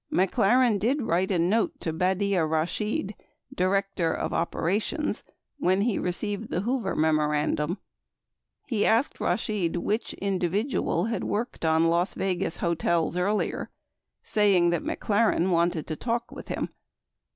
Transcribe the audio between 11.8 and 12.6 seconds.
Las Vegas